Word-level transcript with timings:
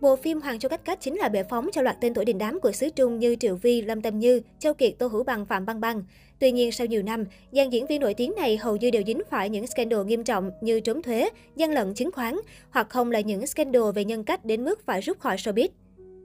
Bộ 0.00 0.16
phim 0.16 0.40
Hoàng 0.40 0.58
Châu 0.58 0.68
Cách 0.68 0.84
Cách 0.84 0.98
chính 1.00 1.16
là 1.16 1.28
bệ 1.28 1.42
phóng 1.42 1.68
cho 1.72 1.82
loạt 1.82 1.96
tên 2.00 2.14
tuổi 2.14 2.24
đình 2.24 2.38
đám 2.38 2.60
của 2.60 2.72
xứ 2.72 2.88
Trung 2.90 3.18
như 3.18 3.36
Triệu 3.40 3.56
Vi, 3.56 3.82
Lâm 3.82 4.02
Tâm 4.02 4.18
Như, 4.18 4.40
Châu 4.58 4.74
Kiệt, 4.74 4.92
Tô 4.98 5.06
Hữu 5.06 5.24
Bằng, 5.24 5.46
Phạm 5.46 5.66
Băng 5.66 5.80
Băng. 5.80 6.02
Tuy 6.38 6.52
nhiên, 6.52 6.72
sau 6.72 6.86
nhiều 6.86 7.02
năm, 7.02 7.24
dàn 7.52 7.70
diễn 7.70 7.86
viên 7.86 8.00
nổi 8.00 8.14
tiếng 8.14 8.32
này 8.36 8.56
hầu 8.56 8.76
như 8.76 8.90
đều 8.90 9.02
dính 9.06 9.22
phải 9.30 9.50
những 9.50 9.66
scandal 9.66 10.04
nghiêm 10.04 10.24
trọng 10.24 10.50
như 10.60 10.80
trốn 10.80 11.02
thuế, 11.02 11.28
gian 11.56 11.70
lận 11.70 11.94
chứng 11.94 12.12
khoán, 12.12 12.36
hoặc 12.70 12.90
không 12.90 13.10
là 13.10 13.20
những 13.20 13.46
scandal 13.46 13.82
về 13.94 14.04
nhân 14.04 14.24
cách 14.24 14.44
đến 14.44 14.64
mức 14.64 14.86
phải 14.86 15.00
rút 15.00 15.20
khỏi 15.20 15.36
showbiz. 15.36 15.68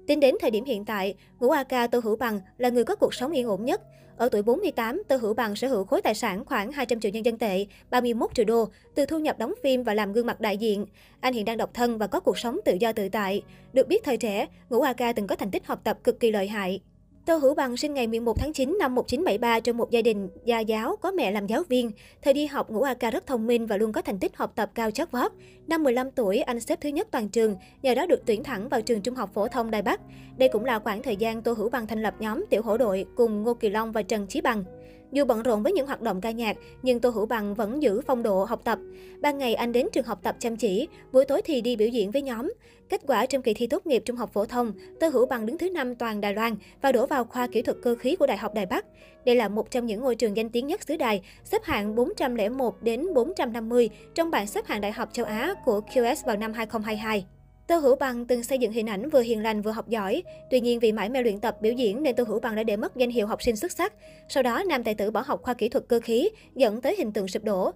Tính 0.08 0.20
đến 0.20 0.36
thời 0.42 0.52
điểm 0.52 0.66
hiện 0.66 0.86
tại, 0.86 1.16
ngũ 1.40 1.50
A 1.50 1.64
ca 1.64 1.88
Tô 1.88 2.00
Hữu 2.04 2.16
Bằng 2.16 2.40
là 2.58 2.70
người 2.70 2.84
có 2.84 2.96
cuộc 2.96 3.14
sống 3.14 3.32
yên 3.32 3.48
ổn 3.48 3.66
nhất. 3.66 3.82
Ở 4.22 4.30
tuổi 4.30 4.42
48, 4.42 5.02
Tô 5.08 5.16
Hữu 5.16 5.34
Bằng 5.34 5.56
sở 5.56 5.68
hữu 5.68 5.84
khối 5.84 6.02
tài 6.02 6.16
sản 6.16 6.46
khoảng 6.46 6.72
200 6.72 7.00
triệu 7.00 7.12
nhân 7.12 7.26
dân 7.26 7.38
tệ, 7.38 7.66
31 7.90 8.30
triệu 8.34 8.46
đô, 8.46 8.68
từ 8.96 9.06
thu 9.06 9.20
nhập 9.20 9.40
đóng 9.40 9.54
phim 9.64 9.84
và 9.84 9.94
làm 9.94 10.14
gương 10.14 10.26
mặt 10.26 10.42
đại 10.42 10.58
diện. 10.58 10.86
Anh 11.20 11.34
hiện 11.34 11.46
đang 11.46 11.58
độc 11.58 11.74
thân 11.74 11.98
và 11.98 12.08
có 12.08 12.20
cuộc 12.20 12.38
sống 12.38 12.60
tự 12.66 12.78
do 12.80 12.92
tự 12.94 13.10
tại. 13.10 13.44
Được 13.74 13.88
biết 13.88 14.04
thời 14.04 14.18
trẻ, 14.18 14.48
ngũ 14.70 14.82
A 14.82 14.94
ca 14.94 15.14
từng 15.14 15.28
có 15.28 15.36
thành 15.36 15.52
tích 15.52 15.68
học 15.68 15.82
tập 15.84 15.98
cực 16.04 16.20
kỳ 16.20 16.32
lợi 16.32 16.48
hại. 16.48 16.82
Tô 17.26 17.38
Hữu 17.38 17.56
Bằng 17.56 17.78
sinh 17.78 17.94
ngày 17.94 18.08
11 18.08 18.40
tháng 18.40 18.54
9 18.54 18.78
năm 18.80 18.96
1973 18.96 19.60
trong 19.60 19.78
một 19.78 19.92
gia 19.92 20.02
đình 20.02 20.30
gia 20.46 20.60
giáo 20.60 20.96
có 21.02 21.12
mẹ 21.12 21.32
làm 21.32 21.48
giáo 21.48 21.64
viên. 21.70 21.92
Thời 22.22 22.34
đi 22.34 22.46
học, 22.46 22.70
Ngũ 22.70 22.82
A 22.82 22.94
Ca 22.94 23.12
rất 23.12 23.28
thông 23.28 23.48
minh 23.48 23.66
và 23.66 23.78
luôn 23.78 23.92
có 23.92 24.02
thành 24.02 24.20
tích 24.20 24.38
học 24.38 24.52
tập 24.56 24.72
cao 24.76 24.92
chót 24.92 25.12
vót. 25.12 25.32
Năm 25.68 25.84
15 25.84 26.12
tuổi, 26.12 26.40
anh 26.40 26.60
xếp 26.60 26.82
thứ 26.82 26.90
nhất 26.90 27.08
toàn 27.12 27.30
trường, 27.30 27.56
nhờ 27.82 27.96
đó 27.96 28.06
được 28.06 28.22
tuyển 28.26 28.44
thẳng 28.44 28.70
vào 28.70 28.82
trường 28.82 29.02
Trung 29.02 29.16
học 29.16 29.30
phổ 29.34 29.48
thông 29.48 29.72
Đài 29.72 29.82
Bắc. 29.82 30.02
Đây 30.38 30.50
cũng 30.54 30.66
là 30.66 30.80
khoảng 30.80 31.04
thời 31.04 31.16
gian 31.16 31.42
Tô 31.42 31.54
Hữu 31.54 31.70
Bằng 31.70 31.88
thành 31.88 32.02
lập 32.02 32.14
nhóm 32.20 32.46
Tiểu 32.50 32.62
Hổ 32.62 32.78
đội 32.78 33.06
cùng 33.16 33.44
Ngô 33.44 33.54
Kỳ 33.54 33.70
Long 33.70 33.92
và 33.92 34.02
Trần 34.02 34.28
Chí 34.28 34.42
Bằng. 34.42 34.64
Dù 35.12 35.26
bận 35.26 35.44
rộn 35.44 35.64
với 35.64 35.74
những 35.74 35.88
hoạt 35.88 36.02
động 36.02 36.22
ca 36.22 36.32
nhạc, 36.32 36.58
nhưng 36.84 37.00
Tô 37.00 37.10
Hữu 37.10 37.26
Bằng 37.26 37.56
vẫn 37.56 37.84
giữ 37.84 38.02
phong 38.08 38.24
độ 38.24 38.44
học 38.44 38.62
tập. 38.64 38.80
Ban 39.22 39.38
ngày 39.38 39.56
anh 39.56 39.72
đến 39.72 39.88
trường 39.92 40.06
học 40.06 40.20
tập 40.24 40.36
chăm 40.40 40.58
chỉ, 40.58 40.88
buổi 41.12 41.26
tối 41.26 41.42
thì 41.42 41.62
đi 41.62 41.76
biểu 41.76 41.88
diễn 41.88 42.12
với 42.12 42.22
nhóm. 42.22 42.54
Kết 42.90 43.02
quả 43.08 43.26
trong 43.26 43.42
kỳ 43.42 43.54
thi 43.54 43.68
tốt 43.68 43.86
nghiệp 43.86 44.04
trung 44.06 44.16
học 44.16 44.30
phổ 44.34 44.46
thông, 44.46 44.74
Tô 45.00 45.08
Hữu 45.08 45.26
Bằng 45.26 45.46
đứng 45.46 45.58
thứ 45.58 45.70
năm 45.70 45.96
toàn 45.96 46.22
Đài 46.22 46.34
Loan 46.34 46.56
và 46.82 46.92
đổ 46.92 47.06
vào 47.06 47.24
khoa 47.24 47.48
kỹ 47.48 47.62
thuật 47.62 47.78
cơ 47.84 47.96
khí 47.96 48.16
của 48.16 48.28
Đại 48.28 48.38
học 48.38 48.54
Đài 48.54 48.66
Bắc. 48.66 48.86
Đây 49.26 49.36
là 49.36 49.48
một 49.48 49.72
trong 49.72 49.86
những 49.86 50.02
ngôi 50.02 50.16
trường 50.16 50.38
danh 50.38 50.50
tiếng 50.50 50.68
nhất 50.68 50.82
xứ 50.88 50.98
Đài, 50.98 51.22
xếp 51.44 51.64
hạng 51.64 51.96
401 51.96 52.84
đến 52.84 53.14
450 53.14 53.90
trong 54.16 54.32
bảng 54.32 54.48
xếp 54.48 54.66
hạng 54.66 54.82
đại 54.82 54.92
học 54.92 55.10
châu 55.14 55.26
Á 55.26 55.54
của 55.66 55.82
QS 55.94 56.16
vào 56.26 56.38
năm 56.38 56.54
2022. 56.54 57.26
Tô 57.72 57.78
Hữu 57.78 57.96
Bằng 57.96 58.26
từng 58.26 58.44
xây 58.44 58.58
dựng 58.58 58.72
hình 58.72 58.90
ảnh 58.90 59.10
vừa 59.10 59.22
hiền 59.22 59.44
lành 59.44 59.62
vừa 59.62 59.72
học 59.72 59.90
giỏi. 59.90 60.24
Tuy 60.50 60.60
nhiên 60.60 60.80
vì 60.80 60.92
mãi 60.92 61.10
mê 61.10 61.22
luyện 61.22 61.40
tập 61.40 61.58
biểu 61.62 61.74
diễn 61.74 62.04
nên 62.04 62.16
Tô 62.16 62.24
Hữu 62.28 62.40
Bằng 62.40 62.56
đã 62.56 62.64
để 62.64 62.78
mất 62.78 62.96
danh 62.96 63.10
hiệu 63.10 63.28
học 63.28 63.42
sinh 63.42 63.56
xuất 63.56 63.72
sắc. 63.72 63.94
Sau 64.30 64.44
đó, 64.44 64.64
nam 64.64 64.84
tài 64.84 64.96
tử 64.96 65.12
bỏ 65.12 65.24
học 65.26 65.42
khoa 65.44 65.54
kỹ 65.54 65.70
thuật 65.70 65.88
cơ 65.88 66.00
khí, 66.00 66.30
dẫn 66.56 66.82
tới 66.82 66.96
hình 66.98 67.12
tượng 67.12 67.28
sụp 67.28 67.44
đổ. 67.44 67.72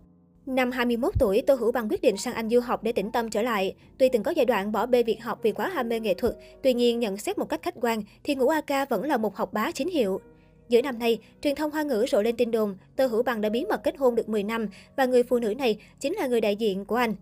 Năm 0.45 0.71
21 0.71 1.13
tuổi, 1.19 1.41
Tô 1.47 1.55
Hữu 1.55 1.71
Bằng 1.71 1.89
quyết 1.89 2.01
định 2.01 2.17
sang 2.17 2.33
Anh 2.33 2.49
du 2.49 2.59
học 2.59 2.83
để 2.83 2.91
tĩnh 2.91 3.11
tâm 3.11 3.29
trở 3.29 3.41
lại. 3.41 3.75
Tuy 3.97 4.09
từng 4.09 4.23
có 4.23 4.31
giai 4.31 4.45
đoạn 4.45 4.71
bỏ 4.71 4.85
bê 4.85 5.03
việc 5.03 5.23
học 5.23 5.39
vì 5.43 5.51
quá 5.51 5.69
ham 5.69 5.89
mê 5.89 5.99
nghệ 5.99 6.13
thuật, 6.13 6.35
tuy 6.63 6.73
nhiên 6.73 6.99
nhận 6.99 7.17
xét 7.17 7.38
một 7.38 7.49
cách 7.49 7.61
khách 7.63 7.75
quan 7.81 8.01
thì 8.23 8.35
Ngũ 8.35 8.47
A 8.47 8.61
Ca 8.61 8.85
vẫn 8.85 9.03
là 9.03 9.17
một 9.17 9.35
học 9.35 9.53
bá 9.53 9.71
chính 9.71 9.89
hiệu. 9.89 10.21
Giữa 10.69 10.81
năm 10.81 10.99
nay, 10.99 11.19
truyền 11.41 11.55
thông 11.55 11.71
hoa 11.71 11.83
ngữ 11.83 12.05
rộ 12.11 12.21
lên 12.21 12.38
tin 12.38 12.51
đồn 12.51 12.75
Tô 12.95 13.05
Hữu 13.05 13.23
Bằng 13.23 13.41
đã 13.41 13.49
bí 13.49 13.66
mật 13.66 13.83
kết 13.83 13.97
hôn 13.97 14.16
được 14.16 14.29
10 14.29 14.43
năm 14.43 14.67
và 14.97 15.05
người 15.05 15.23
phụ 15.23 15.39
nữ 15.39 15.53
này 15.55 15.77
chính 15.99 16.13
là 16.13 16.27
người 16.27 16.41
đại 16.41 16.55
diện 16.55 16.85
của 16.85 16.95
anh. 16.95 17.16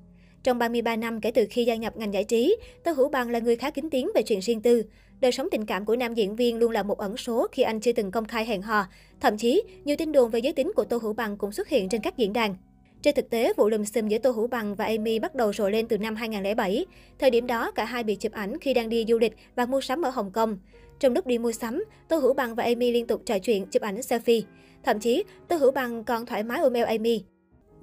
Trong 0.44 0.58
33 0.58 0.96
năm 0.96 1.22
kể 1.22 1.32
từ 1.32 1.46
khi 1.50 1.66
gia 1.66 1.76
nhập 1.76 1.98
ngành 1.98 2.14
giải 2.14 2.24
trí, 2.24 2.58
Tô 2.84 2.92
Hữu 2.92 3.10
Bằng 3.10 3.30
là 3.30 3.40
người 3.40 3.56
khá 3.56 3.70
kín 3.70 3.90
tiếng 3.90 4.10
về 4.16 4.24
chuyện 4.24 4.40
riêng 4.40 4.62
tư. 4.62 4.84
Đời 5.22 5.32
sống 5.32 5.48
tình 5.52 5.66
cảm 5.66 5.86
của 5.86 5.96
nam 5.96 6.14
diễn 6.14 6.36
viên 6.36 6.58
luôn 6.60 6.72
là 6.72 6.84
một 6.84 6.98
ẩn 6.98 7.18
số 7.18 7.48
khi 7.52 7.64
anh 7.64 7.80
chưa 7.80 7.92
từng 7.92 8.12
công 8.12 8.26
khai 8.26 8.46
hẹn 8.46 8.62
hò. 8.62 8.86
Thậm 9.20 9.38
chí, 9.38 9.64
nhiều 9.86 9.96
tin 9.96 10.12
đồn 10.12 10.30
về 10.30 10.40
giới 10.40 10.54
tính 10.54 10.72
của 10.76 10.84
Tô 10.84 10.98
Hữu 10.98 11.14
Bằng 11.14 11.38
cũng 11.38 11.52
xuất 11.52 11.70
hiện 11.70 11.90
trên 11.90 12.02
các 12.02 12.18
diễn 12.18 12.34
đàn. 12.34 12.56
Trên 13.02 13.16
thực 13.16 13.30
tế, 13.30 13.54
vụ 13.58 13.70
lùm 13.70 13.84
xùm 13.84 14.08
giữa 14.08 14.18
Tô 14.18 14.32
Hữu 14.32 14.48
Bằng 14.48 14.76
và 14.76 14.86
Amy 14.86 15.20
bắt 15.20 15.36
đầu 15.36 15.54
rộ 15.54 15.70
lên 15.70 15.88
từ 15.88 15.98
năm 15.98 16.16
2007. 16.16 16.86
Thời 17.20 17.30
điểm 17.30 17.48
đó, 17.48 17.72
cả 17.72 17.86
hai 17.86 18.04
bị 18.04 18.16
chụp 18.16 18.32
ảnh 18.32 18.60
khi 18.60 18.74
đang 18.74 18.90
đi 18.90 19.06
du 19.08 19.18
lịch 19.18 19.34
và 19.56 19.66
mua 19.66 19.82
sắm 19.82 20.02
ở 20.02 20.10
Hồng 20.10 20.32
Kông. 20.32 20.58
Trong 21.00 21.14
lúc 21.14 21.28
đi 21.28 21.38
mua 21.38 21.52
sắm, 21.52 21.84
Tô 22.08 22.18
Hữu 22.18 22.34
Bằng 22.34 22.56
và 22.56 22.64
Amy 22.64 22.92
liên 22.92 23.08
tục 23.08 23.22
trò 23.26 23.40
chuyện, 23.40 23.66
chụp 23.66 23.82
ảnh 23.82 24.00
selfie. 24.00 24.42
Thậm 24.84 25.00
chí, 25.00 25.24
Tô 25.48 25.56
Hữu 25.56 25.72
Bằng 25.72 26.04
còn 26.04 26.26
thoải 26.26 26.44
mái 26.44 26.60
ôm 26.60 26.74
eo 26.74 26.86
Amy. 26.86 27.24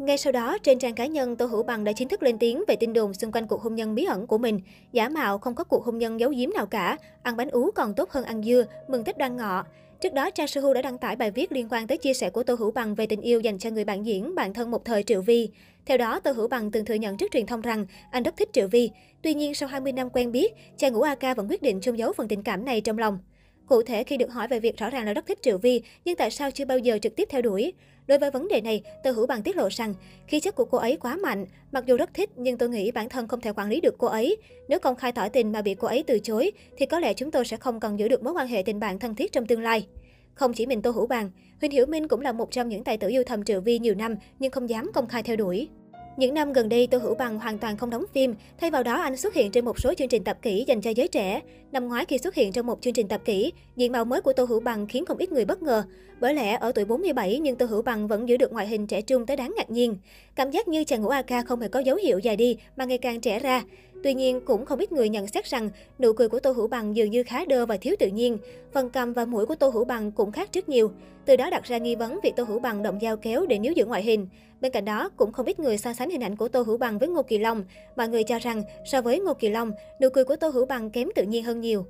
Ngay 0.01 0.19
sau 0.19 0.33
đó, 0.33 0.59
trên 0.59 0.79
trang 0.79 0.95
cá 0.95 1.07
nhân, 1.07 1.37
Tô 1.37 1.47
Hữu 1.47 1.63
Bằng 1.63 1.85
đã 1.85 1.93
chính 1.93 2.09
thức 2.09 2.23
lên 2.23 2.39
tiếng 2.39 2.65
về 2.69 2.77
tin 2.77 2.93
đồn 2.93 3.15
xung 3.15 3.33
quanh 3.33 3.47
cuộc 3.47 3.63
hôn 3.63 3.75
nhân 3.75 3.95
bí 3.95 4.05
ẩn 4.05 4.27
của 4.27 4.39
mình. 4.39 4.61
Giả 4.93 5.09
mạo 5.09 5.39
không 5.39 5.55
có 5.55 5.65
cuộc 5.65 5.85
hôn 5.85 5.99
nhân 5.99 6.21
giấu 6.21 6.31
giếm 6.31 6.51
nào 6.55 6.67
cả, 6.67 6.97
ăn 7.23 7.37
bánh 7.37 7.51
ú 7.51 7.71
còn 7.71 7.95
tốt 7.95 8.11
hơn 8.11 8.25
ăn 8.25 8.43
dưa, 8.43 8.65
mừng 8.89 9.05
Tết 9.05 9.19
đoan 9.19 9.37
ngọ. 9.37 9.65
Trước 10.01 10.15
đó, 10.15 10.31
Trang 10.31 10.47
Sư 10.47 10.75
đã 10.75 10.83
đăng 10.83 10.99
tải 10.99 11.17
bài 11.17 11.31
viết 11.31 11.53
liên 11.53 11.69
quan 11.71 11.87
tới 11.87 11.99
chia 11.99 12.15
sẻ 12.15 12.31
của 12.31 12.43
Tô 12.43 12.55
Hữu 12.55 12.71
Bằng 12.71 12.95
về 12.95 13.07
tình 13.07 13.21
yêu 13.21 13.41
dành 13.41 13.59
cho 13.59 13.71
người 13.71 13.85
bạn 13.85 14.07
diễn, 14.07 14.35
bạn 14.35 14.55
thân 14.55 14.71
một 14.71 14.85
thời 14.85 15.03
Triệu 15.03 15.23
Vi. 15.23 15.49
Theo 15.87 15.99
đó, 15.99 16.21
Tô 16.21 16.33
Hữu 16.33 16.49
Bằng 16.49 16.71
từng 16.71 16.85
thừa 16.85 16.95
nhận 16.95 17.17
trước 17.17 17.33
truyền 17.33 17.47
thông 17.47 17.61
rằng 17.61 17.87
anh 18.11 18.23
rất 18.23 18.37
thích 18.37 18.49
Triệu 18.53 18.69
Vi. 18.69 18.91
Tuy 19.23 19.35
nhiên, 19.35 19.55
sau 19.55 19.69
20 19.69 19.93
năm 19.93 20.11
quen 20.11 20.33
biết, 20.33 20.53
chàng 20.77 20.93
ngũ 20.93 21.03
AK 21.03 21.37
vẫn 21.37 21.49
quyết 21.49 21.63
định 21.63 21.81
chôn 21.81 21.97
giấu 21.97 22.13
phần 22.13 22.29
tình 22.29 22.43
cảm 22.43 22.65
này 22.65 22.81
trong 22.81 22.99
lòng. 22.99 23.19
Cụ 23.67 23.83
thể 23.83 24.05
khi 24.05 24.17
được 24.17 24.33
hỏi 24.33 24.49
về 24.49 24.61
việc 24.61 24.79
rõ 24.79 24.91
ràng 24.91 25.07
là 25.07 25.13
rất 25.13 25.27
thích 25.27 25.39
Triệu 25.43 25.59
Vi, 25.59 25.83
nhưng 26.05 26.17
tại 26.17 26.31
sao 26.31 26.51
chưa 26.51 26.65
bao 26.65 26.79
giờ 26.79 26.99
trực 27.03 27.17
tiếp 27.17 27.29
theo 27.31 27.43
đuổi? 27.43 27.73
Đối 28.11 28.19
với 28.19 28.31
vấn 28.31 28.49
đề 28.49 28.61
này, 28.61 28.83
Tô 29.05 29.11
Hữu 29.11 29.27
Bằng 29.27 29.43
tiết 29.43 29.57
lộ 29.57 29.69
rằng 29.71 29.95
khí 30.27 30.41
chất 30.41 30.55
của 30.55 30.65
cô 30.65 30.79
ấy 30.79 30.97
quá 30.97 31.17
mạnh, 31.17 31.47
mặc 31.73 31.87
dù 31.87 31.97
rất 31.97 32.15
thích 32.15 32.31
nhưng 32.37 32.59
tôi 32.59 32.69
nghĩ 32.69 32.91
bản 32.91 33.09
thân 33.09 33.29
không 33.29 33.41
thể 33.41 33.53
quản 33.53 33.69
lý 33.69 33.81
được 33.81 33.95
cô 33.99 34.07
ấy. 34.07 34.37
Nếu 34.69 34.79
công 34.79 34.97
khai 34.97 35.13
tỏ 35.13 35.29
tình 35.29 35.53
mà 35.53 35.63
bị 35.63 35.75
cô 35.75 35.89
ấy 35.89 36.05
từ 36.07 36.19
chối 36.19 36.53
thì 36.79 36.87
có 36.87 37.01
lẽ 37.01 37.15
chúng 37.15 37.31
tôi 37.31 37.45
sẽ 37.45 37.57
không 37.57 37.81
còn 37.81 37.99
giữ 37.99 38.09
được 38.09 38.23
mối 38.23 38.33
quan 38.33 38.49
hệ 38.49 38.63
tình 38.63 38.81
bạn 38.81 38.99
thân 38.99 39.15
thiết 39.15 39.33
trong 39.33 39.47
tương 39.47 39.63
lai. 39.63 39.87
Không 40.35 40.53
chỉ 40.53 40.67
mình 40.67 40.83
Tô 40.83 40.91
Hữu 40.91 41.07
Bằng, 41.07 41.31
Huỳnh 41.61 41.71
Hiểu 41.71 41.87
Minh 41.87 42.09
cũng 42.09 42.21
là 42.21 42.33
một 42.33 42.51
trong 42.51 42.69
những 42.69 42.85
tài 42.85 42.99
tử 42.99 43.09
yêu 43.09 43.23
thầm 43.27 43.45
Triệu 43.45 43.61
Vi 43.61 43.79
nhiều 43.79 43.95
năm 43.95 44.17
nhưng 44.39 44.51
không 44.51 44.69
dám 44.69 44.91
công 44.95 45.09
khai 45.09 45.23
theo 45.23 45.37
đuổi. 45.37 45.69
Những 46.17 46.35
năm 46.35 46.53
gần 46.53 46.69
đây, 46.69 46.87
Tô 46.87 46.99
Hữu 46.99 47.15
Bằng 47.15 47.39
hoàn 47.39 47.59
toàn 47.59 47.77
không 47.77 47.91
đóng 47.91 48.05
phim, 48.13 48.35
thay 48.59 48.71
vào 48.71 48.83
đó 48.83 49.01
anh 49.01 49.17
xuất 49.17 49.35
hiện 49.35 49.51
trên 49.51 49.65
một 49.65 49.81
số 49.81 49.95
chương 49.95 50.09
trình 50.09 50.25
tập 50.25 50.39
kỹ 50.43 50.65
dành 50.69 50.81
cho 50.81 50.91
giới 50.91 51.09
trẻ. 51.09 51.41
Năm 51.73 51.89
ngoái 51.89 52.05
khi 52.05 52.19
xuất 52.19 52.35
hiện 52.35 52.53
trong 52.53 52.67
một 52.67 52.83
chương 52.83 52.93
trình 52.93 53.09
tập 53.09 53.21
kỹ, 53.25 53.53
diện 53.77 53.93
mạo 53.93 54.05
mới 54.05 54.21
của 54.21 54.33
Tô 54.33 54.45
Hữu 54.45 54.61
Bằng 54.61 54.87
khiến 54.87 55.05
không 55.05 55.19
ít 55.19 55.33
người 55.33 55.45
bất 55.45 55.63
ngờ. 55.63 55.85
Bởi 56.21 56.35
lẽ 56.35 56.57
ở 56.61 56.73
tuổi 56.73 56.85
47 56.85 57.39
nhưng 57.39 57.57
Tô 57.57 57.67
Hữu 57.67 57.83
Bằng 57.83 58.09
vẫn 58.09 58.29
giữ 58.29 58.37
được 58.37 58.53
ngoại 58.53 58.67
hình 58.67 58.87
trẻ 58.87 59.03
trung 59.03 59.27
tới 59.27 59.37
đáng 59.37 59.55
ngạc 59.57 59.71
nhiên. 59.71 59.97
Cảm 60.35 60.51
giác 60.51 60.69
như 60.69 60.85
chàng 60.85 61.03
ngũ 61.03 61.09
AK 61.09 61.47
không 61.47 61.61
hề 61.61 61.69
có 61.69 61.81
dấu 61.81 61.97
hiệu 61.97 62.19
già 62.19 62.37
đi 62.37 62.57
mà 62.77 62.85
ngày 62.85 62.99
càng 62.99 63.21
trẻ 63.21 63.39
ra. 63.39 63.63
Tuy 64.03 64.15
nhiên, 64.15 64.41
cũng 64.41 64.65
không 64.65 64.79
ít 64.79 64.93
người 64.93 65.09
nhận 65.09 65.27
xét 65.27 65.45
rằng 65.45 65.71
nụ 65.99 66.13
cười 66.13 66.29
của 66.29 66.41
Tô 66.41 66.53
Hữu 66.53 66.67
Bằng 66.67 66.97
dường 66.97 67.11
như 67.11 67.23
khá 67.23 67.45
đơ 67.45 67.67
và 67.67 67.77
thiếu 67.77 67.95
tự 67.99 68.07
nhiên. 68.07 68.39
Phần 68.73 68.91
cằm 68.91 69.13
và 69.13 69.25
mũi 69.25 69.47
của 69.47 69.55
Tô 69.55 69.69
Hữu 69.69 69.85
Bằng 69.85 70.13
cũng 70.13 70.33
khác 70.33 70.49
rất 70.53 70.69
nhiều. 70.69 70.91
Từ 71.27 71.37
đó 71.37 71.51
đặt 71.51 71.65
ra 71.65 71.79
nghi 71.79 71.95
vấn 71.95 72.21
việc 72.23 72.33
Tô 72.37 72.45
Hữu 72.45 72.59
Bằng 72.59 72.83
động 72.83 72.99
dao 73.03 73.17
kéo 73.17 73.47
để 73.47 73.59
níu 73.59 73.73
giữ 73.73 73.87
ngoại 73.87 74.03
hình. 74.03 74.29
Bên 74.61 74.73
cạnh 74.73 74.85
đó, 74.85 75.11
cũng 75.17 75.33
không 75.33 75.47
ít 75.47 75.61
người 75.61 75.79
so 75.79 75.93
sánh 75.93 76.11
hình 76.11 76.23
ảnh 76.23 76.37
của 76.37 76.49
Tô 76.49 76.63
Hữu 76.63 76.77
Bằng 76.77 76.99
với 76.99 77.09
Ngô 77.09 77.23
Kỳ 77.23 77.39
Long. 77.39 77.65
Mọi 77.97 78.09
người 78.09 78.25
cho 78.25 78.39
rằng, 78.39 78.63
so 78.85 79.03
với 79.03 79.21
Ngô 79.21 79.35
Kỳ 79.35 79.49
Long, 79.49 79.73
nụ 80.01 80.09
cười 80.09 80.25
của 80.25 80.37
Tô 80.37 80.49
Hữu 80.49 80.67
Bằng 80.67 80.91
kém 80.91 81.09
tự 81.15 81.23
nhiên 81.23 81.45
hơn 81.45 81.61
nhiều. 81.61 81.87